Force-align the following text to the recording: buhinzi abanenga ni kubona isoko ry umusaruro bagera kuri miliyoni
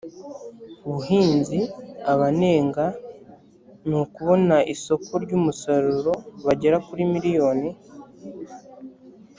buhinzi 0.91 1.59
abanenga 2.11 2.85
ni 3.87 3.95
kubona 4.13 4.55
isoko 4.73 5.11
ry 5.23 5.31
umusaruro 5.39 6.13
bagera 6.45 6.77
kuri 6.87 7.01
miliyoni 7.13 7.69